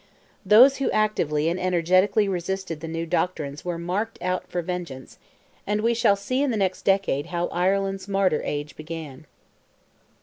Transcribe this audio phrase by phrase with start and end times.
[0.43, 5.19] Those who actively and energetically resisted the new doctrines were marked out for vengeance,
[5.67, 9.27] and we shall see in the next decade how Ireland's martyr age began.